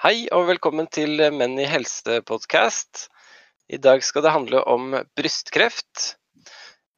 Hei 0.00 0.30
og 0.32 0.46
velkommen 0.48 0.86
til 0.88 1.20
Menn 1.36 1.58
i 1.60 1.66
helse-podkast. 1.68 3.02
I 3.68 3.76
dag 3.84 4.00
skal 4.00 4.22
det 4.24 4.30
handle 4.32 4.62
om 4.72 4.94
brystkreft. 5.12 6.14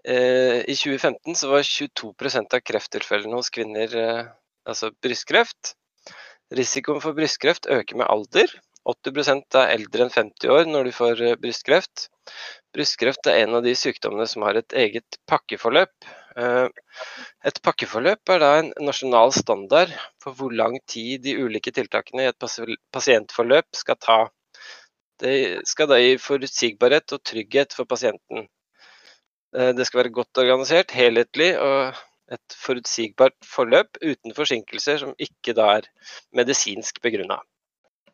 Eh, 0.06 0.60
I 0.62 0.76
2015 0.78 1.34
så 1.40 1.50
var 1.50 1.66
22% 1.66 2.54
av 2.54 2.62
krefttilfellene 2.62 3.40
hos 3.40 3.50
kvinner 3.50 3.96
eh, 3.98 4.30
altså 4.62 4.92
brystkreft. 5.02 5.72
Risikoen 6.54 7.02
for 7.02 7.18
brystkreft 7.18 7.66
øker 7.66 7.98
med 7.98 8.06
alder. 8.06 8.54
80% 8.86 9.58
er 9.64 9.74
eldre 9.80 10.06
enn 10.06 10.14
50 10.20 10.54
år 10.54 10.70
når 10.70 10.86
de 10.86 10.96
får 11.00 11.26
eh, 11.26 11.38
brystkreft. 11.42 12.06
Brystkreft 12.70 13.26
er 13.26 13.40
en 13.42 13.58
av 13.58 13.66
de 13.66 13.74
sykdommene 13.82 14.30
som 14.30 14.46
har 14.46 14.62
et 14.62 14.78
eget 14.78 15.18
pakkeforløp. 15.26 16.12
Eh, 16.36 16.68
et 17.48 17.58
pakkeforløp 17.66 18.32
er 18.34 18.40
da 18.42 18.52
en 18.60 18.70
nasjonal 18.86 19.34
standard 19.36 19.92
for 20.22 20.36
hvor 20.38 20.54
lang 20.54 20.78
tid 20.88 21.24
de 21.26 21.36
ulike 21.42 21.72
tiltakene 21.74 22.24
i 22.24 22.30
et 22.30 22.48
pasientforløp 22.94 23.68
skal 23.76 24.00
ta. 24.00 24.18
Det 25.22 25.36
skal 25.68 25.90
da 25.90 26.00
gi 26.00 26.16
forutsigbarhet 26.18 27.14
og 27.14 27.22
trygghet 27.28 27.76
for 27.76 27.88
pasienten. 27.90 28.48
Eh, 29.56 29.72
det 29.76 29.86
skal 29.86 30.02
være 30.02 30.16
godt 30.16 30.42
organisert, 30.44 30.96
helhetlig 30.96 31.52
og 31.60 32.00
et 32.32 32.56
forutsigbart 32.56 33.36
forløp 33.44 33.98
uten 34.00 34.32
forsinkelser 34.36 35.02
som 35.02 35.16
ikke 35.20 35.54
da 35.58 35.68
er 35.78 35.88
medisinsk 36.36 37.02
begrunna. 37.04 37.42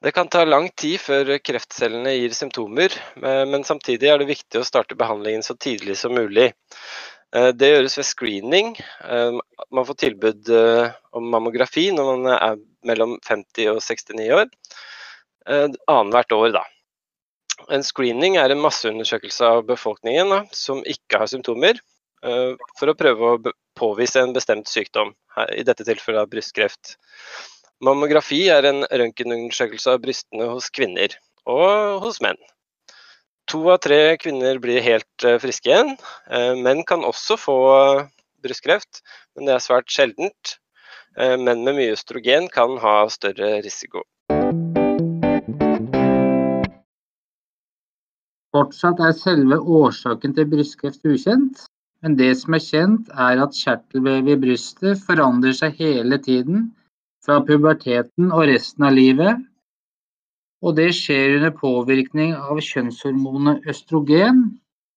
Det 0.03 0.13
kan 0.15 0.29
ta 0.31 0.45
lang 0.47 0.69
tid 0.79 1.01
før 1.03 1.31
kreftcellene 1.43 2.13
gir 2.15 2.35
symptomer, 2.35 2.93
eh, 3.19 3.45
men 3.51 3.65
samtidig 3.67 4.11
er 4.11 4.21
det 4.21 4.29
viktig 4.31 4.61
å 4.61 4.67
starte 4.67 4.99
behandlingen 4.99 5.43
så 5.43 5.57
tidlig 5.59 5.97
som 5.99 6.15
mulig. 6.15 6.53
Eh, 7.37 7.51
det 7.57 7.71
gjøres 7.73 7.99
ved 7.99 8.09
screening. 8.09 8.73
Eh, 9.05 9.39
man 9.75 9.87
får 9.89 9.99
tilbud 10.05 10.51
om 11.17 11.29
mammografi 11.35 11.89
når 11.93 12.11
man 12.13 12.33
er 12.37 12.59
mellom 12.89 13.19
50 13.27 13.71
og 13.75 13.83
69 13.85 14.33
år. 14.37 14.51
Annethvert 15.49 16.35
år, 16.37 16.51
da. 16.59 16.65
En 17.75 17.85
screening 17.85 18.37
er 18.41 18.53
en 18.53 18.61
masseundersøkelse 18.63 19.45
av 19.45 19.63
befolkningen 19.69 20.29
da, 20.33 20.43
som 20.53 20.83
ikke 20.89 21.21
har 21.23 21.31
symptomer, 21.31 21.81
for 22.79 22.93
å 22.93 22.97
prøve 22.99 23.31
å 23.33 23.53
påvise 23.79 24.21
en 24.21 24.35
bestemt 24.37 24.69
sykdom, 24.69 25.15
i 25.57 25.65
dette 25.65 25.87
tilfellet 25.89 26.29
brystkreft. 26.31 26.97
Mammografi 27.85 28.43
er 28.53 28.69
en 28.69 28.85
røntgenundersøkelse 28.85 29.97
av 29.97 30.05
brystene 30.05 30.51
hos 30.53 30.69
kvinner 30.75 31.17
og 31.49 32.05
hos 32.05 32.21
menn. 32.25 32.39
To 33.49 33.63
av 33.73 33.79
tre 33.81 34.19
kvinner 34.21 34.59
blir 34.61 34.83
helt 34.85 35.25
eh, 35.25 35.39
friske 35.41 35.71
igjen. 35.71 35.95
Eh, 36.29 36.53
menn 36.61 36.83
kan 36.89 37.01
også 37.09 37.39
få 37.41 37.57
brystkreft, 38.45 39.01
men 39.33 39.49
det 39.49 39.55
er 39.55 39.63
svært 39.65 39.89
sjeldent. 39.89 40.59
Eh, 41.17 41.33
menn 41.41 41.65
med 41.65 41.79
mye 41.79 41.95
østrogen 41.95 42.51
kan 42.53 42.77
ha 42.83 42.93
større 43.09 43.55
risiko. 43.65 44.05
Fortsatt 48.53 49.01
er 49.01 49.17
selve 49.17 49.57
årsaken 49.81 50.37
til 50.37 50.49
brystkreft 50.53 51.09
ukjent, 51.09 51.65
men 52.05 52.21
det 52.21 52.35
som 52.43 52.53
er 52.53 52.65
kjent, 52.69 53.09
er 53.17 53.41
at 53.47 53.57
kjertelvevet 53.57 54.35
i 54.37 54.41
brystet 54.45 55.01
forandrer 55.09 55.57
seg 55.57 55.81
hele 55.81 56.21
tiden 56.21 56.69
fra 57.25 57.41
puberteten 57.49 58.29
og 58.29 58.45
resten 58.53 58.85
av 58.85 58.93
livet, 59.01 59.41
og 60.63 60.75
det 60.79 60.89
skjer 60.97 61.37
under 61.37 61.53
påvirkning 61.55 62.33
av 62.37 62.59
kjønnshormonet 62.65 63.69
østrogen 63.71 64.41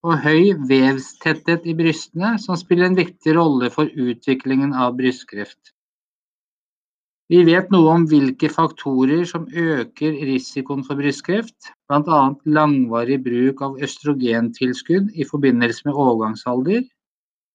og 0.02 0.23
høy 0.23 0.56
vevstetthet 0.70 1.67
i 1.70 1.76
brystene, 1.77 2.33
som 2.42 2.58
spiller 2.58 2.89
en 2.89 2.98
viktig 2.98 3.36
rolle 3.38 3.70
for 3.73 3.89
utviklingen 3.89 4.73
av 4.73 4.95
brystkreft. 4.98 5.76
Vi 7.32 7.45
vet 7.48 7.70
noe 7.71 7.94
om 7.94 8.05
hvilke 8.11 8.50
faktorer 8.52 9.21
som 9.30 9.45
øker 9.48 10.17
risikoen 10.27 10.82
for 10.83 11.00
brystkreft, 11.00 11.70
bl.a. 11.88 12.23
langvarig 12.58 13.21
bruk 13.23 13.61
av 13.64 13.77
østrogentilskudd 13.86 15.14
i 15.16 15.27
forbindelse 15.30 15.86
med 15.88 15.95
overgangsalder, 15.95 16.82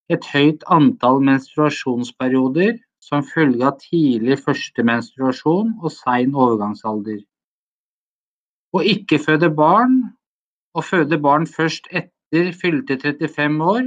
et 0.08 0.28
høyt 0.32 0.64
antall 0.72 1.20
menstruasjonsperioder 1.26 2.78
som 3.02 3.26
følge 3.26 3.66
av 3.68 3.76
tidlig 3.82 4.38
første 4.46 4.86
menstruasjon 4.86 5.74
og 5.82 5.92
sein 5.92 6.32
overgangsalder. 6.32 7.20
Å 8.76 8.82
ikke 8.84 9.18
føde 9.22 9.48
barn, 9.56 10.00
og 10.76 10.84
føde 10.84 11.16
barn 11.22 11.46
først 11.48 11.88
etter 11.96 12.50
fylte 12.60 12.98
35 13.00 13.62
år, 13.64 13.86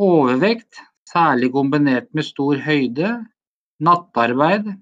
overvekt, 0.00 0.80
særlig 1.06 1.52
kombinert 1.54 2.08
med 2.16 2.26
stor 2.26 2.58
høyde, 2.64 3.12
nattarbeid, 3.78 4.72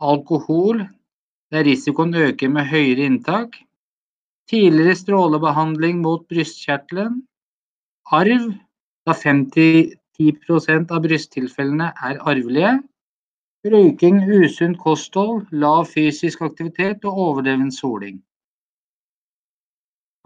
alkohol, 0.00 0.86
der 1.52 1.66
risikoen 1.68 2.14
øker 2.16 2.52
med 2.52 2.68
høyere 2.72 3.04
inntak, 3.10 3.60
tidligere 4.48 4.96
strålebehandling 4.96 6.00
mot 6.04 6.24
brystkjertelen, 6.32 7.22
arv, 8.16 8.52
da 9.04 9.16
50 9.16 9.98
10 10.18 10.88
av 10.90 11.02
brysttilfellene 11.04 11.92
er 12.02 12.18
arvelige. 12.26 12.78
Røyking, 13.72 14.22
usunt 14.42 14.78
kosthold, 14.80 15.46
lav 15.52 15.84
fysisk 15.90 16.42
aktivitet 16.46 17.04
og 17.04 17.18
overdreven 17.26 17.70
soling. 17.74 18.18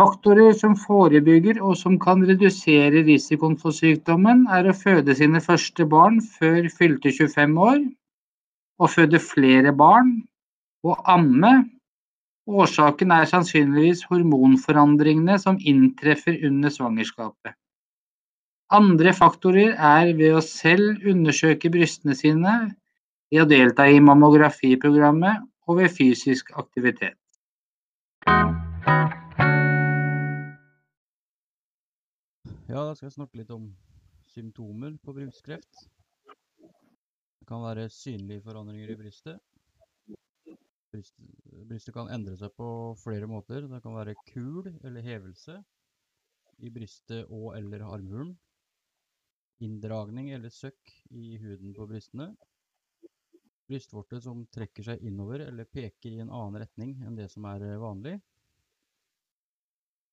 Faktorer 0.03 0.55
som 0.59 0.73
forebygger 0.79 1.61
og 1.63 1.77
som 1.79 1.99
kan 2.03 2.25
redusere 2.27 3.05
risikoen 3.07 3.55
for 3.61 3.75
sykdommen, 3.77 4.47
er 4.51 4.67
å 4.67 4.75
føde 4.75 5.15
sine 5.19 5.43
første 5.45 5.87
barn 5.87 6.19
før 6.39 6.67
fylte 6.79 7.13
25 7.15 7.59
år, 7.67 7.81
å 8.83 8.91
føde 8.91 9.21
flere 9.23 9.75
barn 9.79 10.17
og 10.87 11.03
amme. 11.17 11.53
Årsaken 12.51 13.13
er 13.15 13.29
sannsynligvis 13.31 14.03
hormonforandringene 14.11 15.39
som 15.39 15.61
inntreffer 15.61 16.41
under 16.49 16.75
svangerskapet. 16.75 17.55
Andre 18.73 19.13
faktorer 19.15 19.77
er 19.77 20.15
ved 20.19 20.35
å 20.35 20.43
selv 20.43 21.05
undersøke 21.07 21.71
brystene 21.71 22.17
sine, 22.19 22.55
ved 23.33 23.41
å 23.41 23.49
delta 23.49 23.87
i 23.89 24.01
mammografiprogrammet 24.05 25.47
og 25.65 25.79
ved 25.79 25.95
fysisk 25.95 26.51
aktivitet. 26.61 27.17
Ja, 32.69 32.85
da 32.85 32.93
skal 32.93 33.09
jeg 33.09 33.17
snakke 33.17 33.41
litt 33.41 33.51
om 33.53 33.71
symptomer 34.33 34.93
på 35.01 35.17
brystkreft. 35.17 35.89
Det 36.61 37.49
kan 37.49 37.65
være 37.65 37.89
synlige 37.93 38.45
forandringer 38.45 38.93
i 38.93 39.01
brystet. 39.01 39.41
Brystet 40.93 41.97
kan 41.97 42.13
endre 42.13 42.37
seg 42.37 42.53
på 42.57 42.69
flere 43.01 43.29
måter. 43.29 43.65
Det 43.65 43.81
kan 43.85 43.97
være 43.97 44.17
kul 44.29 44.69
eller 44.85 45.05
hevelse 45.05 45.57
i 46.61 46.71
brystet 46.73 47.33
og 47.33 47.57
eller 47.57 47.85
armhulen 47.89 48.37
inndragning 49.63 50.33
eller 50.35 50.51
søkk 50.53 50.91
i 51.15 51.37
huden 51.43 51.75
på 51.77 51.87
brystene. 51.91 52.33
Brystvorte 53.71 54.19
som 54.21 54.45
trekker 54.53 54.87
seg 54.87 55.03
innover 55.07 55.45
eller 55.47 55.69
peker 55.71 56.13
i 56.13 56.21
en 56.23 56.33
annen 56.33 56.63
retning 56.65 56.95
enn 57.07 57.17
det 57.19 57.29
som 57.33 57.47
er 57.49 57.65
eh, 57.67 57.81
vanlig. 57.81 58.17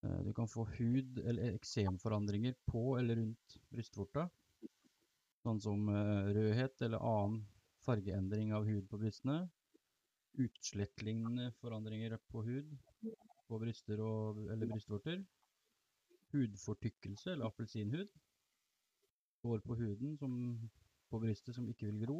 Eh, 0.06 0.20
du 0.28 0.32
kan 0.38 0.50
få 0.52 0.66
hud- 0.78 1.22
eller 1.24 1.58
eksemforandringer 1.58 2.56
på 2.70 2.84
eller 3.00 3.20
rundt 3.22 3.58
brystvorta, 3.74 4.28
sånn 5.44 5.62
som 5.64 5.90
eh, 5.94 6.30
rødhet 6.38 6.86
eller 6.88 7.04
annen 7.14 7.42
fargeendring 7.86 8.54
av 8.54 8.70
hud 8.70 8.88
på 8.92 9.02
brystene. 9.02 9.42
Utslettlignende 10.40 11.50
forandringer 11.59 12.16
på 12.29 12.46
hud 12.46 12.78
på 13.50 13.58
bryster 13.59 14.02
og, 14.06 14.46
eller 14.53 14.70
brystvorter. 14.70 15.23
Hudfortykkelse 16.29 17.34
eller 17.34 17.50
appelsinhud 17.50 18.12
hår 19.44 19.59
på 19.59 19.76
huden 19.76 20.18
som, 20.18 20.34
på 21.09 21.20
brystet 21.23 21.56
som 21.56 21.68
ikke 21.72 21.88
vil 21.90 22.03
gro. 22.06 22.20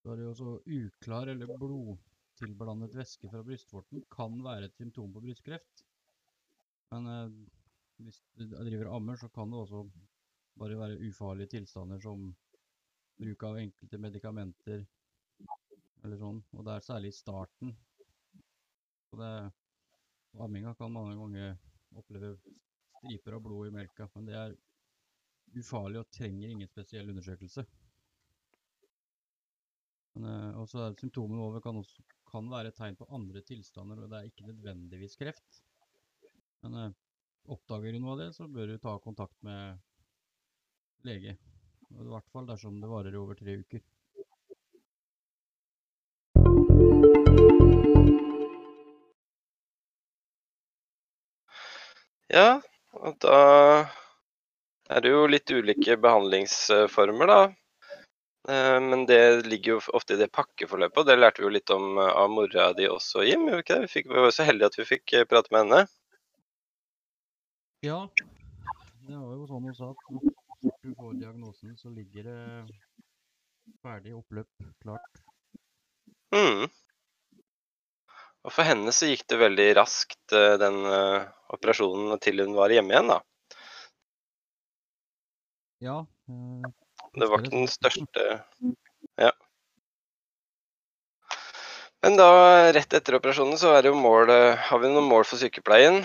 Så 0.00 0.12
er 0.12 0.20
det 0.20 0.28
også 0.30 0.52
uklar 0.64 1.28
eller 1.28 1.50
blodtilblandet 1.60 2.96
væske 2.96 3.28
fra 3.32 3.42
brystvorten 3.44 4.04
kan 4.12 4.38
være 4.44 4.70
et 4.70 4.78
symptom 4.78 5.12
på 5.12 5.22
brystkreft. 5.24 5.84
Men 6.94 7.08
eh, 7.14 7.34
hvis 8.04 8.22
du 8.38 8.46
driver 8.48 8.94
ammer, 8.96 9.16
så 9.20 9.28
kan 9.28 9.52
det 9.52 9.60
også 9.60 9.84
bare 10.60 10.78
være 10.78 11.00
ufarlige 11.08 11.52
tilstander 11.56 12.00
som 12.00 12.30
bruk 13.20 13.44
av 13.44 13.60
enkelte 13.60 14.00
medikamenter 14.00 14.86
eller 16.04 16.20
sånn. 16.20 16.40
Og 16.56 16.64
det 16.64 16.74
er 16.74 16.86
særlig 16.86 17.12
i 17.12 17.18
starten. 17.18 17.74
Og 19.10 19.20
det, 19.20 19.30
amminga 20.40 20.74
kan 20.78 20.92
mange 20.94 21.16
ganger 21.18 21.56
oppleve 22.00 22.34
striper 23.00 23.36
av 23.36 23.44
blod 23.44 23.68
i 23.68 23.74
melka, 23.74 24.08
men 24.14 24.28
det 24.28 24.36
er 24.38 24.56
ufarlig 25.60 26.00
og 26.00 26.10
trenger 26.14 26.52
ingen 26.52 26.70
spesiell 26.70 27.10
undersøkelse. 27.12 27.66
Eh, 30.26 30.58
og 30.60 30.68
så 30.70 30.86
er 30.86 30.96
Symptomene 31.00 31.42
over 31.44 31.62
kan, 31.64 31.78
også, 31.80 32.04
kan 32.30 32.48
være 32.50 32.72
tegn 32.76 32.98
på 32.98 33.08
andre 33.14 33.42
tilstander, 33.46 34.02
og 34.02 34.10
det 34.10 34.18
er 34.18 34.30
ikke 34.30 34.48
nødvendigvis 34.48 35.16
kreft. 35.20 35.62
Men 36.64 36.76
eh, 36.80 36.98
oppdager 37.50 37.94
du 37.94 38.02
noe 38.02 38.16
av 38.16 38.24
det, 38.24 38.32
så 38.36 38.48
bør 38.50 38.72
du 38.72 38.82
ta 38.82 38.96
kontakt 39.04 39.36
med 39.46 39.80
lege. 41.08 41.38
Og 41.96 42.04
I 42.04 42.12
hvert 42.12 42.28
fall 42.34 42.50
dersom 42.50 42.76
det 42.82 42.90
varer 42.90 43.16
i 43.16 43.20
over 43.20 43.38
tre 43.38 43.56
uker. 43.64 43.82
Ja, 52.30 52.60
og 52.94 53.16
da 53.24 53.38
er 54.90 55.02
det 55.02 55.10
jo 55.10 55.24
litt 55.26 55.50
ulike 55.50 55.96
behandlingsformer, 55.98 57.26
da. 57.26 57.40
Eh, 58.48 58.80
Men 58.80 59.06
det 59.06 59.46
ligger 59.46 59.72
jo 59.72 59.80
ofte 59.92 60.14
i 60.14 60.20
det 60.20 60.30
pakkeforløpet, 60.32 61.02
og 61.02 61.08
det 61.08 61.18
lærte 61.18 61.42
vi 61.42 61.48
jo 61.48 61.54
litt 61.54 61.72
om 61.74 61.98
eh, 61.98 62.12
av 62.22 62.30
mora 62.32 62.70
di 62.76 62.88
også, 62.88 63.24
Jim. 63.28 63.46
Vi 63.50 63.80
fikk, 63.90 64.08
var 64.08 64.30
jo 64.30 64.34
så 64.34 64.46
heldige 64.48 64.72
at 64.72 64.78
vi 64.80 64.88
fikk 64.88 65.16
eh, 65.18 65.26
prate 65.28 65.52
med 65.52 65.66
henne. 65.66 65.82
Ja, 67.84 68.00
det 69.08 69.16
var 69.16 69.34
jo 69.36 69.48
sånn 69.48 69.68
hun 69.68 69.76
sa 69.76 69.92
at 69.92 70.08
når 70.12 70.76
du 70.84 70.92
får 70.96 71.14
diagnosen, 71.20 71.76
så 71.80 71.92
ligger 71.92 72.28
det 72.28 72.40
ferdig 73.80 74.12
oppløp 74.16 74.68
klart. 74.82 75.22
Mm. 76.34 76.68
Og 78.40 78.52
for 78.52 78.64
henne 78.64 78.92
så 78.96 79.08
gikk 79.08 79.26
det 79.28 79.40
veldig 79.40 79.66
raskt, 79.76 80.20
den 80.32 80.78
operasjonen, 81.52 82.12
til 82.24 82.40
hun 82.40 82.54
var 82.56 82.72
hjemme 82.72 82.94
igjen, 82.94 83.10
da. 83.12 83.18
Ja. 85.84 85.96
Det 87.18 87.26
var 87.26 87.42
ikke 87.42 87.56
den 87.56 87.70
største 87.70 88.26
Ja. 89.18 89.30
Men 92.00 92.16
da, 92.16 92.26
rett 92.72 92.94
etter 92.96 93.18
operasjonen, 93.18 93.58
så 93.60 93.74
er 93.76 93.82
det 93.84 93.90
jo 93.90 93.98
mål, 94.00 94.30
eh, 94.32 94.56
har 94.68 94.78
vi 94.80 94.88
noen 94.88 95.08
mål 95.10 95.26
for 95.28 95.40
sykepleien. 95.40 96.00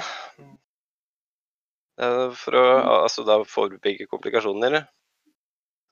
For 1.96 2.58
å 2.60 2.64
altså 3.06 3.24
da 3.24 3.38
forebygge 3.48 4.10
komplikasjoner. 4.12 4.82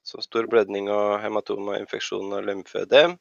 Som 0.03 0.19
stor 0.25 0.49
blødning 0.51 0.89
og 0.91 1.21
hematoma, 1.23 1.77
infeksjon 1.79 2.35
og 2.35 2.43
lymfødem. 2.49 3.15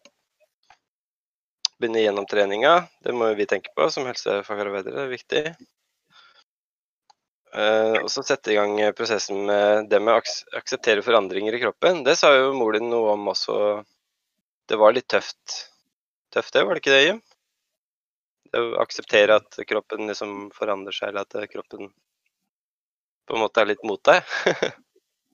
Begynne 1.78 2.02
gjennom 2.02 2.26
treninga, 2.26 2.88
Det 3.04 3.14
må 3.14 3.32
vi 3.38 3.46
tenke 3.46 3.70
på 3.76 3.88
som 3.90 4.06
helsefagarbeidere, 4.06 4.94
det 4.94 5.04
er 5.06 5.14
viktig. 5.14 5.44
Eh, 7.52 7.98
og 8.00 8.08
så 8.08 8.22
sette 8.24 8.54
i 8.54 8.56
gang 8.56 8.78
prosessen 8.96 9.42
med 9.48 9.90
det 9.92 10.00
med 10.00 10.14
å 10.14 10.20
aks 10.22 10.38
akseptere 10.56 11.04
forandringer 11.04 11.52
i 11.52 11.60
kroppen. 11.60 12.00
Det 12.06 12.16
sa 12.16 12.30
jo 12.32 12.54
mor 12.56 12.72
din 12.76 12.88
noe 12.88 13.12
om 13.12 13.28
også. 13.34 13.56
Det 14.68 14.78
var 14.80 14.94
litt 14.96 15.10
tøft. 15.12 15.58
Tøft 16.32 16.54
det, 16.56 16.64
var 16.64 16.78
det 16.78 16.84
ikke 16.84 16.94
det, 16.94 17.02
Jim? 17.04 17.20
Det 18.52 18.62
å 18.62 18.78
akseptere 18.80 19.36
at 19.40 19.60
kroppen 19.68 20.08
liksom 20.08 20.48
forandrer 20.56 20.96
seg, 20.96 21.12
eller 21.12 21.26
at 21.26 21.36
eh, 21.36 21.50
kroppen 21.52 21.92
på 23.28 23.36
en 23.36 23.44
måte 23.44 23.60
er 23.62 23.72
litt 23.74 23.84
mot 23.88 24.00
deg. 24.08 24.24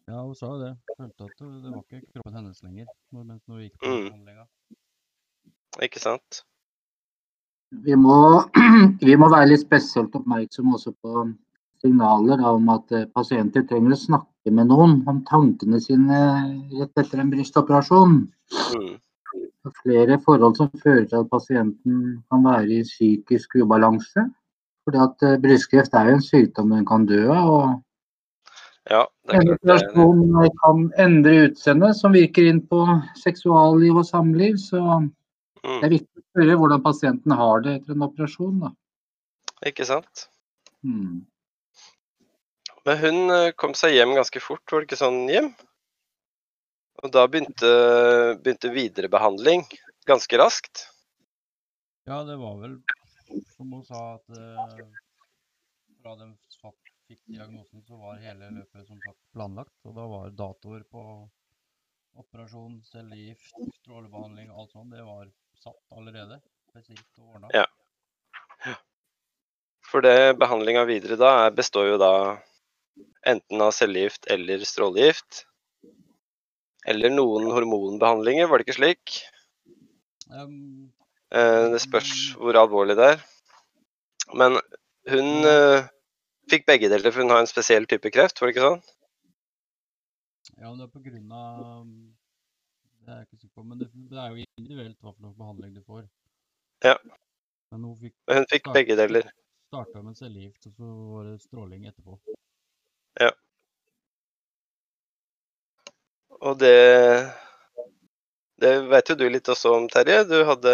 Ja, 0.08 0.22
hun 0.24 0.32
sa 0.32 0.46
jo 0.48 0.54
det. 0.62 0.70
Følte 0.96 1.26
at 1.26 1.32
det 1.36 1.70
var 1.70 1.80
ikke 1.82 1.98
kroppen 2.14 2.36
hennes 2.38 2.62
lenger 2.64 2.86
når, 3.12 3.24
mens 3.28 3.42
hun 3.44 3.58
gikk 3.60 3.74
på 3.82 3.90
Mm. 3.92 4.46
ikke 5.84 6.00
sant? 6.00 6.38
Vi 7.84 7.92
må, 8.00 8.16
vi 9.08 9.18
må 9.20 9.28
være 9.28 9.50
litt 9.50 9.60
spesielt 9.66 10.16
oppmerksomme 10.16 10.78
også 10.78 10.94
på 10.96 11.26
signaler 11.82 12.40
om 12.46 12.68
at 12.74 12.92
eh, 12.92 13.06
pasienter 13.14 13.64
trenger 13.68 13.94
å 13.94 14.00
snakke 14.00 14.52
med 14.54 14.70
noen 14.70 15.02
om 15.10 15.20
tankene 15.28 15.80
sine 15.82 16.18
rett 16.78 17.02
etter 17.02 17.22
en 17.22 17.30
brystoperasjon. 17.32 18.16
Mm. 18.78 18.94
Er 19.66 19.74
flere 19.82 20.18
forhold 20.24 20.56
som 20.56 20.70
fører 20.82 21.04
til 21.10 21.20
at 21.20 21.30
pasienten 21.32 22.22
kan 22.30 22.46
være 22.46 22.78
i 22.80 22.86
psykisk 22.86 23.58
ubalanse. 23.62 24.28
Fordi 24.86 25.02
at 25.04 25.26
eh, 25.26 25.36
brystkreft 25.42 25.94
er 25.98 26.08
jo 26.12 26.16
en 26.16 26.24
sykdom 26.24 26.72
den 26.72 26.86
kan 26.88 27.06
dø 27.08 27.26
av. 27.34 27.52
og 27.52 28.88
Ja, 28.88 29.02
det 29.28 29.36
En 29.36 29.50
operasjon 29.52 30.50
kan 30.62 30.84
endre 30.96 31.48
utseendet, 31.50 31.96
som 31.98 32.14
virker 32.16 32.48
inn 32.48 32.62
på 32.64 32.86
seksualliv 33.20 33.98
og 34.00 34.06
samliv. 34.08 34.56
Så 34.56 34.80
det 34.80 35.12
Mm. 35.68 35.82
er 35.84 35.90
viktig 35.90 36.16
å 36.16 36.22
spørre 36.30 36.54
hvordan 36.56 36.82
pasienten 36.82 37.32
har 37.34 37.60
det 37.60 37.72
etter 37.80 37.92
en 37.92 38.02
operasjon. 38.06 38.60
Da. 38.60 38.70
Ikke 39.66 39.84
sant? 39.84 40.28
Hmm. 40.84 41.26
Men 42.88 43.00
hun 43.02 43.30
eh, 43.34 43.50
kom 43.60 43.74
seg 43.76 43.92
hjem 43.92 44.14
ganske 44.16 44.40
fort, 44.40 44.64
var 44.72 44.80
det 44.80 44.88
ikke 44.88 44.96
sånn, 44.96 45.26
Jim? 45.28 45.50
Og 47.02 47.10
da 47.12 47.26
begynte, 47.28 47.72
begynte 48.40 48.70
viderebehandling 48.72 49.66
ganske 50.08 50.40
raskt. 50.40 50.86
Ja, 52.08 52.22
det 52.24 52.38
var 52.40 52.56
vel 52.62 52.78
som 53.52 53.76
hun 53.76 53.84
sa 53.84 54.00
at 54.14 54.40
eh, 54.40 54.80
fra 56.00 56.16
de 56.16 56.30
fikk 57.08 57.20
diagnosen, 57.28 57.84
så 57.84 58.00
var 58.00 58.24
hele 58.24 58.48
løpet 58.56 58.88
som 58.88 58.96
sagt 59.04 59.20
planlagt. 59.36 59.76
Og 59.84 59.92
da 60.00 60.08
var 60.08 60.32
datoer 60.40 60.88
på 60.88 61.04
operasjon, 62.18 62.80
cellegift, 62.88 63.52
strålebehandling, 63.82 64.48
alt 64.48 64.72
sånt. 64.72 64.96
Det 64.96 65.04
var 65.04 65.28
satt 65.60 65.80
allerede. 65.92 66.40
Spesielt 66.72 67.20
og 67.20 67.36
ordna. 67.36 67.52
Ja. 67.52 68.76
For 69.88 70.04
det 70.04 70.38
behandlinga 70.40 70.88
videre 70.88 71.20
da 71.20 71.32
består 71.52 71.92
jo 71.92 72.00
da 72.00 72.12
enten 73.28 73.60
av 73.64 73.74
cellegift 73.76 74.26
eller 74.32 74.64
strålegift. 74.68 75.44
Eller 76.88 77.12
noen 77.12 77.50
hormonbehandlinger, 77.52 78.48
var 78.48 78.58
det 78.62 78.68
ikke 78.68 78.78
slik? 78.80 79.18
Um, 80.32 80.88
Eh, 81.28 81.64
det 81.74 81.80
spørs 81.84 82.10
hvor 82.40 82.56
alvorlig 82.56 82.94
det 82.96 83.06
er. 83.12 83.18
Men 84.38 84.54
hun 85.12 85.26
uh, 85.44 85.84
fikk 86.48 86.64
begge 86.68 86.88
deler, 86.88 87.12
for 87.12 87.20
hun 87.24 87.32
har 87.32 87.42
en 87.42 87.50
spesiell 87.50 87.84
type 87.88 88.08
kreft, 88.12 88.40
var 88.40 88.48
det 88.48 88.54
ikke 88.56 88.64
sånn? 88.64 88.80
ja, 90.56 90.70
men 90.70 90.78
det 90.80 90.86
er 90.86 90.92
på 90.94 91.02
grunn 91.04 91.32
av 91.36 91.84
Det 93.04 93.12
er 93.12 93.18
jeg 93.20 93.26
ikke 93.28 93.40
sikker 93.42 93.60
på, 93.60 93.64
men 93.68 93.82
det, 93.82 93.90
det 94.08 94.18
er 94.22 94.32
jo 94.32 94.46
individuelt 94.56 94.96
hva 95.04 95.12
for 95.12 95.26
noe 95.26 95.36
behandling 95.36 95.74
du 95.76 95.82
får. 95.84 96.06
Ja. 96.84 96.96
Men 97.72 97.84
hun 97.90 97.96
fikk 98.00 98.16
hun 98.32 98.48
fikk 98.48 98.64
Start- 98.64 98.78
begge 98.80 98.96
deler. 98.96 99.28
starta 99.68 100.02
med 100.04 100.16
cellegift, 100.16 100.64
og 100.70 100.80
så 100.80 100.90
var 101.12 101.28
det 101.28 101.38
stråling 101.44 101.84
etterpå. 101.92 102.16
Og 106.40 106.58
det 106.58 107.30
Det 108.60 108.72
vet 108.90 109.10
jo 109.10 109.14
du 109.14 109.28
litt 109.30 109.48
også 109.48 109.74
om, 109.76 109.86
Terje. 109.90 110.24
Du 110.26 110.42
hadde 110.44 110.72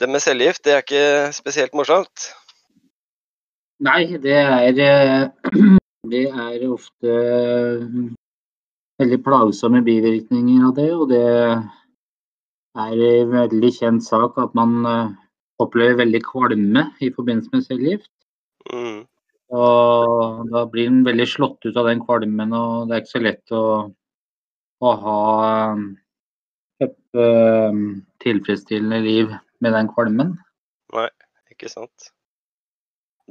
Det 0.00 0.08
med 0.08 0.22
cellegift, 0.22 0.64
det 0.64 0.72
er 0.72 0.84
ikke 0.84 1.32
spesielt 1.36 1.74
morsomt. 1.76 2.30
Nei, 3.84 4.16
det 4.22 4.32
er, 4.32 4.78
eh, 4.80 5.50
det 6.12 6.22
er 6.28 6.64
ofte 6.68 7.10
eh, 7.10 7.84
veldig 9.00 9.18
plagsomme 9.24 9.82
bivirkninger 9.84 10.64
av 10.68 10.74
det. 10.78 10.88
Og 10.94 11.08
det 11.10 11.20
er 12.80 13.04
en 13.10 13.34
veldig 13.34 13.72
kjent 13.76 14.06
sak 14.06 14.40
at 14.40 14.56
man 14.56 14.88
eh, 14.88 15.12
opplever 15.60 16.00
veldig 16.00 16.22
kvalme 16.24 16.86
i 17.00 17.12
forbindelse 17.12 17.52
med 17.52 17.66
cellegift. 17.68 18.12
Mm. 18.72 19.04
Og 19.52 20.19
da 20.50 20.64
blir 20.70 20.90
en 20.90 21.02
veldig 21.06 21.26
slått 21.28 21.66
ut 21.66 21.76
av 21.76 21.88
den 21.90 22.02
kvalmen, 22.04 22.54
og 22.56 22.88
det 22.88 22.96
er 22.96 23.02
ikke 23.02 23.12
så 23.14 23.22
lett 23.22 23.54
å, 23.56 23.64
å 24.80 24.92
ha 25.04 25.18
eh, 25.48 25.82
et 26.86 27.20
eh, 27.24 27.80
tilfredsstillende 28.24 29.00
liv 29.04 29.34
med 29.60 29.76
den 29.76 29.90
kvalmen. 29.94 30.34
Nei, 30.96 31.08
Ikke 31.52 31.70
sant? 31.70 32.10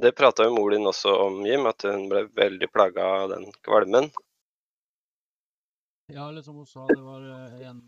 Det 0.00 0.14
prata 0.16 0.46
jo 0.46 0.54
mor 0.54 0.72
din 0.72 0.88
også 0.88 1.12
om, 1.26 1.40
Jim, 1.44 1.66
at 1.68 1.84
hun 1.84 2.06
ble 2.08 2.24
veldig 2.32 2.70
plaga 2.72 3.08
av 3.24 3.32
den 3.34 3.50
kvalmen. 3.66 4.08
Ja, 6.10 6.28
eller 6.28 6.42
som 6.42 6.56
hun 6.56 6.66
sa, 6.66 6.86
det 6.88 7.02
var 7.04 7.26
eh, 7.26 7.66
en, 7.68 7.82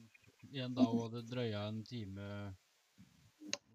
en 0.52 0.74
dag 0.76 0.90
hun 0.90 1.06
hadde 1.06 1.24
drøya 1.30 1.68
en 1.70 1.80
time 1.88 2.26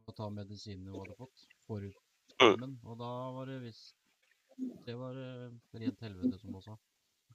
å 0.08 0.13
ta 0.15 0.29
medisinene 0.32 0.94
hun 0.94 1.01
hadde 1.01 1.17
fått 1.17 1.48
forut 1.67 1.98
Mm. 2.38 2.77
og 2.86 3.00
da 3.00 3.12
var 3.34 3.48
det 3.50 3.63
visst 3.63 3.96
Det 4.58 4.96
var 4.98 5.18
uh, 5.18 5.52
rent 5.78 6.02
helvete, 6.02 6.40
som 6.40 6.54
hun 6.54 6.66
sa. 6.66 6.78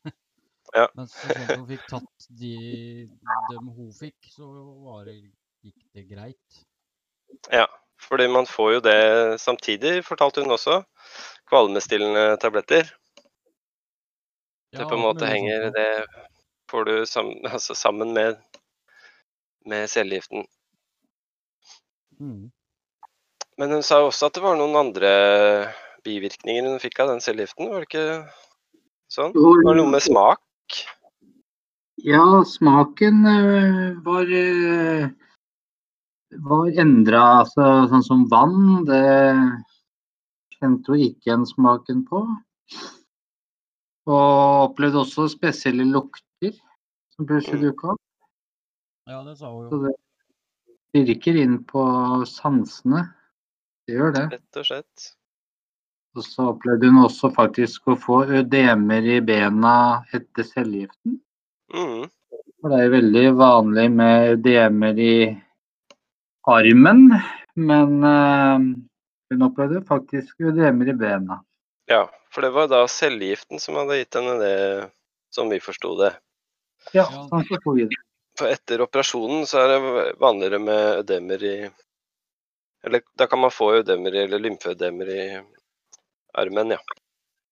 Ja. 0.73 0.87
Men 0.97 1.09
så 1.11 1.29
sånn 1.29 1.59
hun 1.59 1.65
fikk 1.69 1.83
tatt 1.91 2.27
de 2.41 2.53
dem 3.51 3.67
hun 3.77 3.91
fikk, 3.93 4.31
så 4.33 4.47
var 4.87 5.03
det, 5.11 5.19
gikk 5.67 5.83
det 5.93 6.05
greit. 6.09 6.61
Ja, 7.53 7.67
fordi 8.01 8.29
man 8.33 8.49
får 8.49 8.71
jo 8.77 8.81
det 8.87 9.03
samtidig, 9.43 9.99
fortalte 10.07 10.41
hun 10.41 10.55
også. 10.55 10.79
Kvalmestillende 11.51 12.39
tabletter. 12.41 12.89
Det 14.73 14.89
på 14.89 14.97
en 14.97 15.05
måte 15.05 15.29
henger. 15.29 15.69
Det 15.75 16.07
får 16.71 16.85
du 16.85 17.07
sammen, 17.07 17.47
altså 17.53 17.75
sammen 17.75 18.15
med, 18.17 18.41
med 19.67 19.91
cellegiften. 19.91 20.47
Mm. 22.21 22.51
Men 23.59 23.71
hun 23.77 23.83
sa 23.83 24.01
også 24.01 24.31
at 24.31 24.39
det 24.39 24.45
var 24.45 24.57
noen 24.57 24.79
andre 24.79 25.13
bivirkninger 26.07 26.67
hun 26.69 26.81
fikk 26.83 27.01
av 27.05 27.13
den 27.13 27.21
cellegiften, 27.25 27.69
var 27.71 27.83
det 27.83 27.89
ikke 27.91 28.07
sånn? 29.13 29.33
Det 29.35 29.43
var 29.43 29.79
noe 29.79 29.91
med 29.93 30.03
smak? 30.05 30.41
Ja, 32.03 32.25
smaken 32.49 33.21
eh, 33.31 33.91
var, 34.03 34.31
eh, 34.35 35.11
var 36.49 36.81
endra. 36.83 37.21
Altså, 37.45 37.67
sånn 37.93 38.07
som 38.07 38.25
vann, 38.33 38.85
det 38.89 39.03
kjente 40.57 40.95
hun 40.95 41.05
ikke 41.07 41.29
igjen 41.31 41.47
smaken 41.47 42.03
på. 42.09 42.25
Og 44.11 44.71
opplevde 44.73 45.05
også 45.05 45.29
spesielle 45.31 45.87
lukter 45.87 46.57
som 47.15 47.27
plutselig 47.29 47.61
Mm. 47.61 47.67
dukka 47.71 47.93
opp. 47.93 48.01
Ja, 49.07 49.23
det 49.23 49.37
sa 49.39 49.51
hun 49.53 49.71
Så 49.71 49.79
jo. 49.79 49.95
det 50.95 51.07
virker 51.07 51.37
inn 51.39 51.59
på 51.65 51.83
sansene. 52.27 53.15
Det 53.87 53.95
gjør 53.95 54.15
det. 54.15 54.25
Rett 54.33 54.57
og 54.57 54.65
slett. 54.67 55.13
Og 56.13 56.25
så 56.27 56.51
opplevde 56.53 56.91
hun 56.93 57.05
også 57.07 57.31
faktisk 57.33 57.89
å 57.89 57.97
få 57.97 58.19
ødemer 58.41 59.07
i 59.15 59.21
bena 59.25 59.75
etter 60.13 60.45
cellegiften. 60.45 61.17
Mm. 61.73 62.03
Det 62.63 62.79
er 62.79 62.93
veldig 62.93 63.25
vanlig 63.41 63.87
med 63.97 64.35
ødemer 64.37 64.99
i 65.01 65.15
armen, 66.53 67.07
men 67.57 68.05
eh, 68.05 68.67
hun 69.33 69.47
opplevde 69.49 69.81
faktisk 69.89 70.45
ødemer 70.53 70.93
i 70.93 70.97
bena. 71.01 71.41
Ja, 71.91 72.05
for 72.33 72.45
det 72.45 72.53
var 72.55 72.69
da 72.71 72.85
cellegiften 72.89 73.61
som 73.63 73.81
hadde 73.81 73.99
gitt 74.03 74.19
henne 74.21 74.37
det, 74.41 74.55
som 75.35 75.49
vi 75.51 75.59
forsto 75.65 75.95
det. 76.03 76.13
Ja, 76.93 77.07
Ja. 77.09 77.25
sånn 77.31 77.49
forsto 77.49 77.75
vi 77.79 77.89
det. 77.89 77.99
For 78.39 78.49
etter 78.49 78.81
operasjonen 78.85 79.45
så 79.49 79.61
er 79.61 79.73
det 79.73 80.05
vanligere 80.21 80.59
med 80.61 81.03
ødemer 81.03 81.43
i 81.45 81.57
Eller 82.85 83.03
da 83.15 83.29
kan 83.31 83.39
man 83.39 83.53
få 83.55 83.69
ødemer 83.79 84.15
i, 84.17 84.23
eller 84.25 84.41
lymfeødemer 84.43 85.11
i 85.15 85.25
armen, 86.39 86.75
ja. 86.77 86.79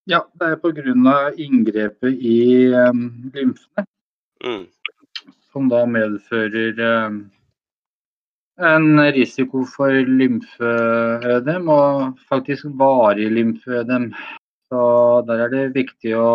Ja, 0.08 0.24
det 0.40 0.46
er 0.46 0.56
pga. 0.56 1.32
inngrepet 1.36 2.16
i 2.16 2.68
um, 2.74 3.30
lymfene 3.34 3.86
Mm. 4.40 4.66
som 5.52 5.68
da 5.68 5.82
medfører 5.84 6.78
um, 7.06 7.18
en 8.56 9.00
risiko 9.12 9.66
for 9.68 9.92
lymfeødem, 9.92 11.68
og 11.68 12.18
faktisk 12.28 12.64
varig 12.80 13.28
lymfeødem. 13.30 14.14
Så 14.70 14.80
der 15.28 15.44
er 15.44 15.52
det 15.52 15.74
viktig 15.74 16.14
å, 16.16 16.30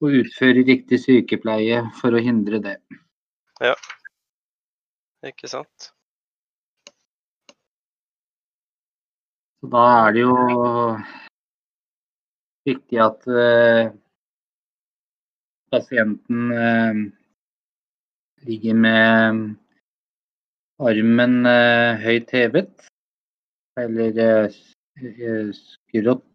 å 0.00 0.12
utføre 0.22 0.64
riktig 0.64 1.02
sykepleie 1.04 1.82
for 2.00 2.16
å 2.16 2.22
hindre 2.22 2.62
det. 2.64 2.76
Ja, 3.60 3.74
Ikke 5.22 5.46
sant? 5.46 5.92
Så 9.62 9.68
da 9.70 9.82
er 10.08 10.14
det 10.16 10.22
jo 10.24 10.32
viktig 12.66 12.98
at 13.02 13.26
eh, 13.30 13.92
pasienten 15.70 16.50
eh, 16.50 16.98
ligger 18.48 18.74
med 18.74 19.42
armen 20.82 21.36
eh, 21.46 22.02
høyt 22.02 22.34
hevet, 22.34 22.88
eller 23.78 24.18
eh, 24.26 24.58
eh, 24.98 25.54
skrått 25.54 26.26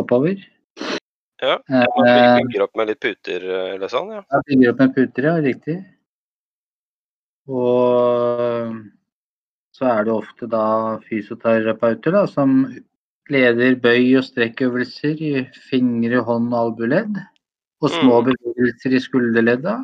oppover. 0.00 0.40
Ja, 1.44 1.58
Eh, 1.68 1.84
Man 2.00 2.46
bygger- 2.48 2.62
opp 2.64 2.76
med 2.80 2.88
litt 2.88 3.00
puter 3.04 3.42
eller 3.76 3.88
sånn, 3.92 4.08
ja. 4.16 4.22
Ja, 4.32 4.38
bygger 4.48 4.70
opp 4.72 4.78
med 4.80 4.94
puter, 4.96 5.26
ja, 5.28 5.34
riktig. 5.44 5.74
Og 7.52 8.72
så 9.76 9.88
er 9.92 10.06
det 10.08 10.14
ofte 10.14 10.48
da 10.48 10.64
fysioterapeuter 11.04 12.14
da, 12.16 12.24
som 12.30 12.62
leder 13.32 13.76
bøy- 13.82 14.16
og 14.18 14.24
strekkøvelser 14.24 15.20
i 15.20 15.32
fingre, 15.68 16.22
hånd 16.24 16.48
og 16.54 16.60
albuledd. 16.70 17.18
Og 17.84 17.92
små 17.92 18.22
Mm. 18.22 18.30
bevegelser 18.30 18.94
i 18.96 19.00
skulderledda. 19.04 19.74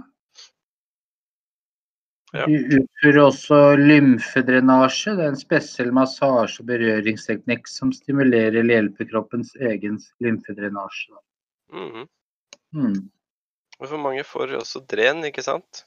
Ja. 2.32 2.46
Utfører 2.48 3.18
også 3.26 3.56
lymfedrenasje. 3.76 5.12
Det 5.18 5.24
er 5.26 5.32
en 5.34 5.36
spesiell 5.36 5.90
massasje- 5.92 6.62
og 6.62 6.66
berøringsteknikk 6.70 7.68
som 7.68 7.92
stimulerer 7.92 8.56
eller 8.62 8.78
hjelper 8.78 9.10
kroppens 9.10 9.52
egen 9.60 9.98
lymfedrenasje. 10.24 11.18
Mhm. 11.72 12.08
Mm. 12.72 13.10
Og 13.80 13.88
for 13.88 13.98
mange 13.98 14.24
får 14.24 14.56
også 14.56 14.86
dren, 14.88 15.20
ikke 15.28 15.42
sant? 15.44 15.84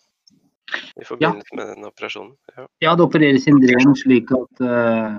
I 0.96 1.04
forbindelse 1.04 1.56
med 1.58 1.68
den 1.74 1.86
operasjonen. 1.90 2.36
Ja. 2.56 2.68
Ja, 2.86 2.92
det 2.96 3.04
opereres 3.04 3.48
inn 3.52 3.60
dren 3.60 3.96
slik 4.00 4.30
at, 4.32 4.62
eh, 4.64 5.18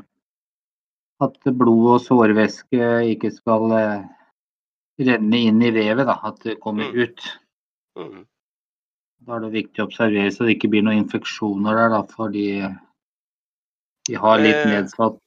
at 1.27 1.37
blod 1.59 1.89
og 1.97 2.01
sårvæske 2.05 2.89
ikke 3.13 3.31
skal 3.35 3.73
eh, 3.77 4.07
renne 5.05 5.43
inn 5.51 5.61
i 5.63 5.71
vevet. 5.75 6.07
Da, 6.09 6.17
at 6.25 6.41
det 6.47 6.59
kommer 6.65 6.89
Mm. 6.89 7.03
ut. 7.03 7.27
Mm. 7.99 8.25
Da 9.27 9.37
er 9.37 9.41
det 9.41 9.53
viktig 9.53 9.83
å 9.83 9.87
observere 9.89 10.31
så 10.33 10.47
det 10.47 10.57
ikke 10.57 10.71
blir 10.71 10.83
noen 10.87 11.03
infeksjoner 11.05 11.77
der, 11.77 11.89
da, 11.93 12.03
fordi 12.15 12.49
de 14.09 14.15
har 14.15 14.39
litt 14.39 14.55
Eh. 14.65 14.71
nedsatt 14.73 15.21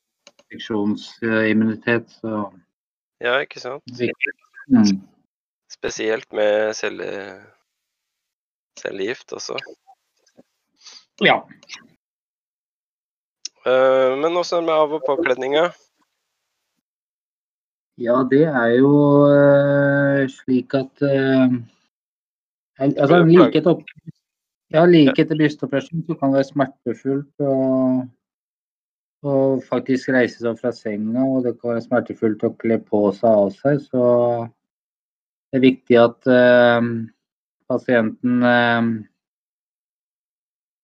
infeksjonsimmunitet. 0.50 2.10
Så 2.22 2.52
ja, 3.22 3.38
ikke 3.44 3.60
sant? 3.60 3.84
Mm. 4.70 5.02
Spesielt 5.70 6.32
med 6.34 6.74
celle... 6.76 7.46
cellegift 8.80 9.34
også. 9.36 9.58
Ja. 11.26 11.38
Eh, 13.66 14.16
Men 14.22 14.38
også 14.40 14.62
med 14.62 14.74
av- 14.74 14.94
og 14.94 15.04
påkledninga. 15.08 15.70
ja, 18.00 18.16
det 18.32 18.46
er 18.48 18.70
jo 18.80 18.92
eh, 19.28 20.28
slik 20.32 20.74
at 20.74 21.02
eh, 21.04 21.50
al- 22.80 22.96
Altså, 22.96 23.18
like 23.28 23.66
opp, 23.68 23.84
ja, 24.72 24.86
like 24.86 25.20
etter 25.20 25.36
brystoperasjon 25.36 26.06
så 26.08 26.16
kan 26.16 26.32
det 26.32 26.40
være 26.40 26.48
smertefullt 26.54 27.44
å 29.28 29.34
faktisk 29.68 30.14
reise 30.16 30.40
seg 30.40 30.56
fra 30.62 30.72
senga, 30.72 31.26
og 31.26 31.44
det 31.44 31.58
kan 31.60 31.74
være 31.74 31.84
smertefullt 31.84 32.46
å 32.48 32.54
kle 32.56 32.78
på 32.80 33.02
seg 33.18 33.30
av 33.30 33.50
seg. 33.58 33.82
Så 33.92 34.04
det 35.52 35.60
er 35.60 35.66
viktig 35.66 35.98
at 36.00 36.30
uh, 36.32 36.80
pasienten 37.68 38.44
eh, 38.48 38.88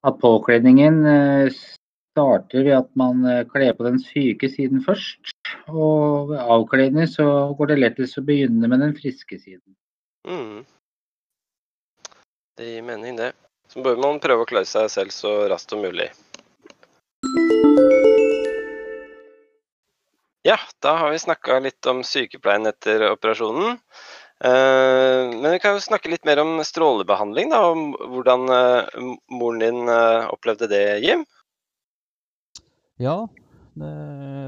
At 0.06 0.20
påkledningen 0.22 1.00
eh, 1.10 1.48
starter 2.14 2.64
ved 2.64 2.78
at 2.78 2.92
man 3.00 3.26
eh, 3.26 3.46
kler 3.50 3.74
på 3.74 3.88
den 3.88 3.98
syke 4.00 4.50
siden 4.54 4.84
først. 4.86 5.34
Og 5.68 6.30
ved 6.30 6.40
avkledning 6.40 7.10
så 7.10 7.26
går 7.58 7.74
det 7.74 7.82
lettest 7.82 8.20
å 8.22 8.26
begynne 8.26 8.70
med 8.70 8.84
den 8.86 8.94
friske 8.98 9.40
siden. 9.40 9.74
Mm. 10.28 10.62
Det 12.56 12.70
gir 12.70 12.86
mening, 12.86 13.18
det. 13.18 13.34
Så 13.68 13.82
bør 13.84 13.98
man 14.00 14.22
prøve 14.24 14.46
å 14.46 14.50
klare 14.50 14.70
seg 14.70 14.88
selv 14.94 15.12
så 15.12 15.34
raskt 15.52 15.74
som 15.74 15.82
mulig. 15.84 16.12
Ja, 20.46 20.60
da 20.86 20.94
har 21.02 21.10
vi 21.12 21.20
snakka 21.20 21.58
litt 21.66 21.88
om 21.90 22.04
sykepleien 22.06 22.70
etter 22.70 23.08
operasjonen. 23.10 23.80
Eh, 24.44 25.22
Men 25.32 25.52
vi 25.52 25.60
kan 25.64 25.78
jo 25.78 25.84
snakke 25.84 26.10
litt 26.12 26.26
mer 26.28 26.42
om 26.44 26.58
strålebehandling, 26.68 27.50
da. 27.54 27.62
Om 27.72 27.94
hvordan 28.12 28.50
eh, 28.52 29.00
moren 29.32 29.62
din 29.64 29.88
eh, 29.88 30.28
opplevde 30.34 30.68
det, 30.72 30.84
Jim. 31.06 31.24
Ja, 33.00 33.26
det 33.76 33.92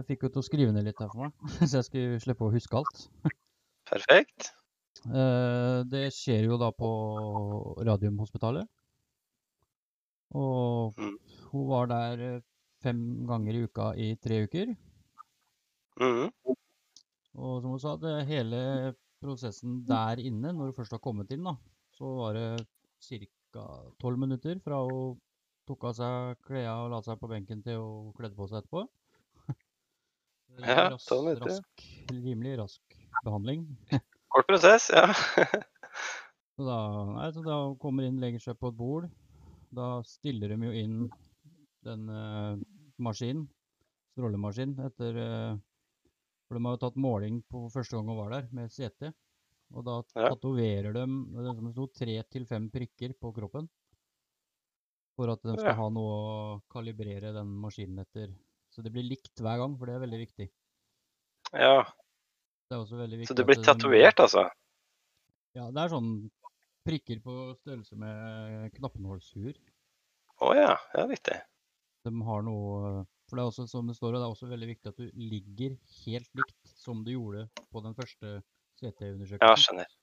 fikk 0.08 0.24
jo 0.28 0.32
til 0.32 0.44
å 0.44 0.46
skrive 0.48 0.72
ned 0.76 0.88
litt 0.88 1.00
her 1.04 1.10
for 1.12 1.28
meg, 1.28 1.34
så 1.68 1.80
jeg 1.82 1.88
skulle 1.88 2.20
slippe 2.24 2.48
å 2.48 2.54
huske 2.54 2.80
alt. 2.80 3.08
Perfekt. 3.88 4.52
Det 5.08 6.08
skjer 6.12 6.48
jo 6.50 6.58
da 6.60 6.72
på 6.76 6.88
Radiumhospitalet. 7.86 8.66
Og 10.36 10.98
Mm. 11.00 11.14
hun 11.52 11.68
var 11.70 11.88
der 11.88 12.42
fem 12.84 13.00
ganger 13.30 13.56
i 13.56 13.62
uka 13.68 13.86
i 13.96 14.08
tre 14.20 14.42
uker. 14.44 14.74
Mm. 16.02 16.32
Og 17.38 17.62
som 17.62 17.70
hun 17.72 17.80
sa, 17.80 17.96
det 18.02 18.26
hele 18.28 18.96
prosessen 19.24 19.80
der 19.88 20.20
inne, 20.22 20.52
når 20.54 20.72
du 20.72 20.78
først 20.78 20.94
har 20.96 21.02
kommet 21.04 21.32
inn, 21.34 21.46
da, 21.48 21.56
så 21.98 22.12
var 22.20 22.38
det 22.38 22.68
ca. 23.54 23.64
tolv 24.02 24.20
minutter 24.22 24.60
fra 24.64 24.82
hun 24.86 25.18
tok 25.68 25.84
av 25.90 25.96
seg 25.98 26.44
klærne 26.48 26.76
og 26.86 26.92
la 26.94 27.02
seg 27.04 27.20
på 27.20 27.30
benken 27.32 27.64
til 27.66 27.82
hun 27.82 28.14
kledde 28.18 28.38
på 28.38 28.48
seg 28.52 28.62
etterpå. 28.64 28.86
Er 30.58 30.70
Ja, 30.70 30.84
ras- 30.94 31.08
12 31.10 31.26
minutter. 31.26 31.50
Rask, 31.52 31.88
rimelig 32.14 32.54
rask 32.62 32.98
behandling. 33.26 33.66
Kort 34.34 34.48
prosess, 34.48 34.90
ja. 34.94 35.08
Så 36.58 36.66
da, 36.66 36.78
nei, 37.14 37.28
så 37.36 37.44
da 37.46 37.56
kommer 37.78 38.08
inn, 38.08 38.16
legger 38.18 38.42
seg 38.42 38.56
på 38.58 38.72
et 38.72 38.78
bord. 38.80 39.04
Da 39.78 40.00
stiller 40.08 40.50
de 40.50 40.58
jo 40.66 40.72
inn 40.74 40.96
den 41.86 42.08
uh, 42.10 42.58
maskinen, 42.98 43.44
strålemaskinen, 44.16 44.80
etter 44.88 45.20
eh, 45.22 45.60
For 46.48 46.56
de 46.58 46.64
har 46.66 46.78
jo 46.78 46.82
tatt 46.86 46.96
måling 47.04 47.42
på 47.52 47.66
første 47.74 47.98
gang 47.98 48.08
hun 48.08 48.18
var 48.22 48.30
der, 48.32 48.48
med 48.56 48.72
CT. 48.72 49.12
Og 49.76 49.84
da 49.84 49.98
Ja. 50.16 50.30
tatoverer 50.32 50.94
de 50.96 51.04
det 51.36 51.56
som 51.58 51.72
sto, 51.74 51.88
tre 51.92 52.24
til 52.32 52.46
fem 52.48 52.70
prikker 52.72 53.14
på 53.20 53.34
kroppen. 53.36 53.68
For 55.18 55.30
at 55.34 55.42
de 55.44 55.58
skal 55.58 55.74
Ja. 55.74 55.74
ha 55.76 55.90
noe 55.90 56.14
å 56.14 56.62
kalibrere 56.72 57.34
den 57.34 57.48
maskinen 57.48 58.00
etter. 58.00 58.34
Så 58.72 58.84
det 58.84 58.92
blir 58.94 59.04
likt 59.04 59.36
hver 59.42 59.58
gang, 59.58 59.78
for 59.78 59.86
det 59.88 59.96
er 59.96 60.06
veldig 60.06 60.20
viktig. 60.28 60.50
ja. 61.54 61.84
Det 62.70 62.76
er 62.76 62.82
også 62.84 62.98
veldig 63.00 63.18
viktig 63.20 63.28
Så 63.28 63.36
det 63.36 63.46
blir 63.48 63.64
tatovert, 63.64 64.20
altså? 64.20 64.50
Ja, 65.56 65.72
det 65.72 65.78
er 65.84 65.90
sånn 65.90 66.30
prikker 66.88 67.22
på 67.24 67.56
størrelse 67.62 67.96
med 68.00 68.72
knappenålshuer. 68.76 69.56
Å 70.42 70.54
ja. 70.56 70.78
Det 70.94 71.02
er 71.04 71.08
viktig. 71.08 71.38
de 72.06 72.22
har 72.24 72.42
noe 72.44 73.06
For 73.28 73.36
det 73.36 73.44
er 73.44 73.50
også 73.52 73.66
som 73.68 73.88
det 73.90 73.98
står, 73.98 74.16
og 74.16 74.22
det 74.22 74.26
er 74.26 74.34
også 74.36 74.48
veldig 74.48 74.68
viktig 74.70 74.92
at 74.92 75.00
du 75.02 75.08
ligger 75.20 75.74
helt 76.06 76.30
likt 76.40 76.76
som 76.80 77.02
du 77.04 77.12
gjorde 77.12 77.48
på 77.74 77.84
den 77.84 77.96
første 77.98 78.38
Ja, 78.78 78.92
CT-undersøkelsen. 78.92 79.64
skjønner. 79.64 79.96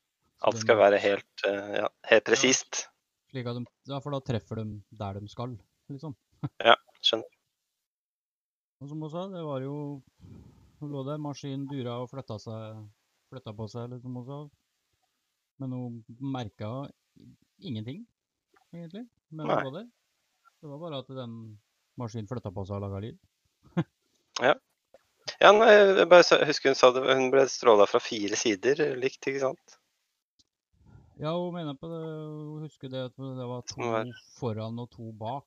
Alt 0.44 0.58
skal 0.60 0.76
være 0.76 0.98
helt, 0.98 1.44
eh, 1.46 1.76
ja, 1.78 1.88
helt 2.10 2.24
presist. 2.26 2.88
At 3.34 3.46
de, 3.56 3.64
ja, 3.88 4.00
for 4.02 4.10
da 4.10 4.20
treffer 4.20 4.60
de 4.60 4.82
der 4.98 5.20
de 5.22 5.28
skal, 5.30 5.54
liksom. 5.88 6.16
Ja, 6.60 6.74
skjønner. 7.00 7.30
Og 8.82 8.90
som 8.90 9.00
hun 9.00 9.10
sa, 9.10 9.28
det 9.32 9.44
var 9.46 9.62
jo 9.64 10.02
Hun 10.80 10.90
lå 10.90 11.04
der, 11.06 11.16
maskinen 11.22 11.68
dura 11.70 11.94
og 12.02 12.10
flytta, 12.10 12.36
seg, 12.42 12.80
flytta 13.30 13.52
på 13.56 13.68
seg, 13.70 13.88
liksom 13.94 14.18
hun 14.18 14.24
sa. 14.26 14.38
Men 15.62 15.72
hun 15.72 16.00
merka 16.20 16.90
ingenting, 17.62 18.02
egentlig. 18.74 19.06
Hun 19.30 19.48
der. 19.78 19.86
Det 20.60 20.68
var 20.68 20.82
bare 20.82 20.98
at 20.98 21.08
den 21.14 21.38
maskinen 22.00 22.28
flytta 22.30 22.52
på 22.54 22.64
seg 22.66 22.78
og 22.78 22.86
laga 22.86 23.02
lyd. 23.04 23.18
Ja, 25.40 25.50
nei, 25.56 25.70
jeg 25.72 26.08
bare 26.10 26.44
husker 26.48 26.70
hun 26.72 26.76
sa 26.78 26.90
det, 26.94 27.02
hun 27.08 27.30
ble 27.32 27.46
stråla 27.48 27.86
fra 27.88 28.00
fire 28.02 28.36
sider 28.38 28.82
likt, 29.00 29.24
ikke 29.24 29.40
sant? 29.42 29.78
Ja, 31.20 31.30
hun 31.32 31.54
mener 31.54 31.76
på 31.78 31.88
det. 31.88 32.00
Hun 32.02 32.64
husker 32.66 32.90
det 32.90 33.06
at 33.08 33.14
det 33.16 33.46
var 33.46 33.62
to 33.70 33.90
foran 34.38 34.80
og 34.82 34.90
to 34.92 35.12
bak, 35.16 35.46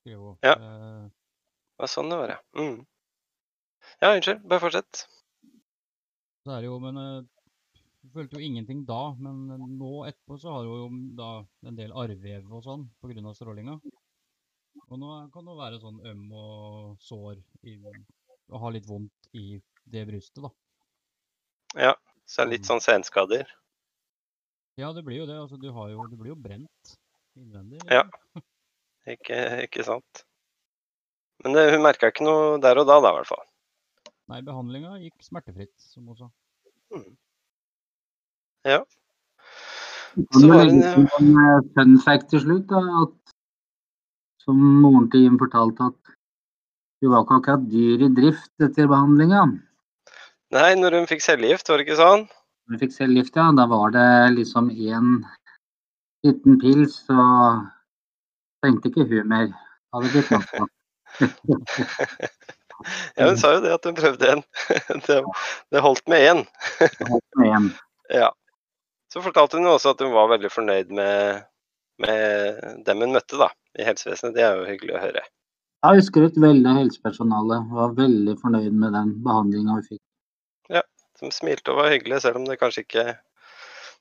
skriver 0.00 0.22
hun. 0.26 0.38
Ja. 0.44 0.54
Eh, 0.54 1.08
Det 1.80 1.86
var 1.86 1.90
sånn 1.94 2.12
det 2.12 2.18
var, 2.20 2.34
ja. 2.34 2.40
Mm. 2.60 2.80
Ja, 4.02 4.10
unnskyld. 4.12 4.42
Bare 4.44 4.62
fortsett. 4.66 5.06
Så 6.44 6.52
er 6.52 6.60
det 6.60 6.68
jo, 6.68 6.76
men 6.82 7.00
eh, 7.00 7.22
Hun 8.00 8.12
følte 8.14 8.36
jo 8.36 8.44
ingenting 8.44 8.84
da, 8.88 9.00
men 9.20 9.40
eh, 9.52 9.64
nå 9.80 10.04
etterpå 10.08 10.38
så 10.40 10.52
har 10.54 10.68
hun 10.68 10.76
jo 10.76 11.16
da 11.16 11.30
en 11.68 11.80
del 11.80 11.96
arrvev 11.96 12.52
og 12.52 12.64
sånn 12.68 12.86
pga. 13.00 13.34
strålinga. 13.36 13.80
Og 14.90 14.98
nå 14.98 15.10
kan 15.34 15.46
hun 15.46 15.58
være 15.58 15.80
sånn 15.82 16.00
øm 16.06 16.24
og 16.34 16.96
sår 17.02 17.38
i, 17.66 17.76
og 18.50 18.62
ha 18.64 18.70
litt 18.74 18.86
vondt 18.88 19.30
i 19.38 19.60
det 19.90 20.04
brystet, 20.08 20.42
da. 20.44 20.50
Ja, 21.78 21.92
så 22.26 22.46
litt 22.46 22.66
sånn 22.66 22.82
senskader. 22.82 23.46
Ja, 24.78 24.90
det 24.96 25.04
blir 25.06 25.20
jo 25.22 25.28
det. 25.28 25.36
altså 25.38 25.58
Du, 25.60 25.70
har 25.74 25.90
jo, 25.92 26.06
du 26.10 26.16
blir 26.18 26.32
jo 26.32 26.38
brent 26.38 26.94
innvendig. 27.38 27.82
Ja. 27.90 28.04
Ikke, 29.08 29.36
ikke 29.64 29.84
sant? 29.86 30.24
Men 31.44 31.54
det, 31.56 31.62
hun 31.72 31.82
merka 31.84 32.10
ikke 32.10 32.26
noe 32.26 32.58
der 32.62 32.78
og 32.82 32.88
da, 32.90 32.98
da, 33.00 33.12
i 33.14 33.18
hvert 33.18 33.30
fall. 33.30 33.46
Nei, 34.30 34.40
behandlinga 34.46 34.98
gikk 35.02 35.24
smertefritt, 35.24 35.72
som 35.80 36.06
hun 36.10 36.18
sa. 36.18 36.28
Ja. 38.68 38.82
Så 40.36 40.42
var 40.50 40.66
det- 40.66 40.74
en 40.74 40.82
eh, 40.84 41.62
fun 41.74 41.96
fact 42.04 42.28
til 42.30 42.42
slutt? 42.44 42.66
da, 42.68 42.82
at 43.02 43.34
Som 44.50 44.62
moren 44.82 45.04
til 45.12 45.22
Jim 45.22 45.36
fortalte 45.38 45.84
at 45.92 46.14
hun 47.00 47.12
var 47.12 47.20
ikke 47.22 47.36
akkurat 47.38 47.66
dyr 47.70 48.00
i 48.02 48.08
drift 48.16 48.64
etter 48.66 48.88
behandlinga. 48.90 49.44
Nei, 50.56 50.70
når 50.74 50.96
hun 50.98 51.06
fikk 51.06 51.22
cellegift, 51.22 51.70
var 51.70 51.78
det 51.78 51.84
ikke 51.86 51.98
sånn? 52.00 52.24
Når 52.26 52.74
hun 52.74 52.80
fikk 52.80 52.96
cellegift, 52.96 53.38
ja, 53.38 53.44
da 53.54 53.68
var 53.70 53.92
det 53.94 54.08
liksom 54.34 54.72
én 54.74 55.12
liten 56.26 56.58
pils, 56.64 56.96
så 57.06 57.26
trengte 58.58 58.90
ikke 58.90 59.06
hun 59.12 59.30
mer. 59.30 59.46
Hadde 59.94 60.10
blitt 60.16 60.34
nok. 60.34 60.50
Ja, 63.12 63.26
hun 63.28 63.36
sa 63.36 63.50
jo 63.52 63.58
det 63.60 63.74
at 63.74 63.84
hun 63.84 63.96
prøvde 63.98 64.28
en. 64.32 64.42
Det, 65.06 65.18
det 65.68 65.82
holdt 65.84 66.06
med 66.08 66.22
én. 66.30 66.38
Holdt 67.10 67.40
med 67.42 67.54
en. 67.58 67.72
Ja. 68.22 68.30
Så 69.12 69.20
fortalte 69.20 69.60
hun 69.60 69.68
også 69.68 69.92
at 69.92 70.00
hun 70.00 70.14
var 70.16 70.30
veldig 70.32 70.50
fornøyd 70.50 70.94
med, 70.96 71.44
med 72.00 72.80
dem 72.86 73.04
hun 73.04 73.12
møtte 73.12 73.36
da, 73.36 73.50
i 73.78 73.86
helsevesenet. 73.86 74.34
Det 74.36 74.44
er 74.46 74.58
jo 74.58 74.68
hyggelig 74.68 74.96
å 74.96 75.02
høre. 75.04 75.22
Jeg 75.80 76.00
husker 76.02 76.26
et 76.26 76.38
veldig 76.40 76.68
av 76.68 76.78
helsepersonalet 76.82 77.68
var 77.72 77.94
veldig 77.96 78.34
fornøyd 78.42 78.74
med 78.82 78.92
den 78.96 79.12
behandlinga 79.24 79.78
vi 79.78 79.94
fikk. 79.94 80.02
Ja, 80.76 80.82
Som 81.18 81.32
smilte 81.32 81.72
og 81.72 81.80
var 81.80 81.92
hyggelig, 81.94 82.20
selv 82.24 82.40
om 82.40 82.44
det 82.48 82.58
kanskje 82.60 82.84
ikke 82.84 83.04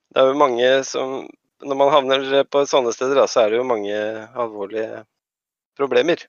Det 0.10 0.20
er 0.20 0.28
jo 0.28 0.42
mange 0.42 0.68
som 0.88 1.24
Når 1.64 1.80
man 1.80 1.92
havner 1.94 2.44
på 2.52 2.66
sånne 2.68 2.92
steder, 2.96 3.16
da, 3.20 3.26
så 3.28 3.44
er 3.44 3.52
det 3.52 3.60
jo 3.60 3.68
mange 3.68 3.96
alvorlige 4.32 5.04
problemer. 5.80 6.22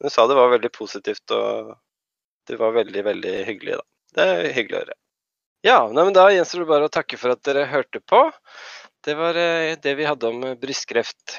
Hun 0.00 0.12
sa 0.12 0.24
det 0.28 0.36
var 0.38 0.52
veldig 0.54 0.70
positivt 0.72 1.34
og 1.36 1.74
det 2.48 2.56
var 2.56 2.72
veldig, 2.72 3.02
veldig 3.04 3.34
hyggelig, 3.44 3.76
da. 3.76 3.84
Det 4.16 4.24
er 4.24 4.54
hyggelig 4.56 4.78
å 4.78 4.80
høre. 4.86 4.96
Ja, 5.66 5.78
nei, 5.92 6.04
men 6.06 6.16
da 6.16 6.28
gjenstår 6.32 6.64
det 6.64 6.70
bare 6.70 6.88
å 6.88 6.92
takke 6.94 7.18
for 7.20 7.34
at 7.34 7.42
dere 7.44 7.66
hørte 7.68 8.00
på. 8.00 8.22
Det 9.04 9.16
var 9.18 9.36
eh, 9.36 9.74
det 9.82 9.94
vi 9.98 10.08
hadde 10.08 10.30
om 10.32 10.46
brystkreft. 10.60 11.36